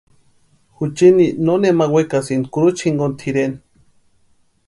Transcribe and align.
Juchini 0.75 1.25
no 1.45 1.53
nema 1.63 1.85
wekasïnti 1.95 2.49
kurucha 2.53 2.83
jinkoni 2.85 3.15
tʼireni. 3.19 3.57